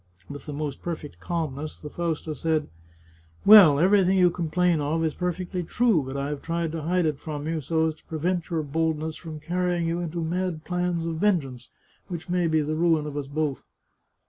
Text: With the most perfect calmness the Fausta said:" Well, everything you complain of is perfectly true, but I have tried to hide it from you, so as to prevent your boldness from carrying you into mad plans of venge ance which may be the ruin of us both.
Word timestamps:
With 0.31 0.47
the 0.47 0.51
most 0.53 0.81
perfect 0.81 1.19
calmness 1.19 1.77
the 1.79 1.87
Fausta 1.87 2.33
said:" 2.33 2.69
Well, 3.45 3.77
everything 3.77 4.17
you 4.17 4.31
complain 4.31 4.79
of 4.81 5.05
is 5.05 5.13
perfectly 5.13 5.61
true, 5.61 6.01
but 6.01 6.17
I 6.17 6.29
have 6.29 6.41
tried 6.41 6.71
to 6.71 6.81
hide 6.81 7.05
it 7.05 7.19
from 7.19 7.45
you, 7.47 7.61
so 7.61 7.85
as 7.85 7.93
to 7.93 8.05
prevent 8.05 8.49
your 8.49 8.63
boldness 8.63 9.15
from 9.15 9.39
carrying 9.39 9.87
you 9.87 9.99
into 9.99 10.23
mad 10.23 10.63
plans 10.65 11.05
of 11.05 11.17
venge 11.17 11.45
ance 11.45 11.69
which 12.07 12.29
may 12.29 12.47
be 12.47 12.61
the 12.61 12.73
ruin 12.73 13.05
of 13.05 13.15
us 13.15 13.27
both. 13.27 13.63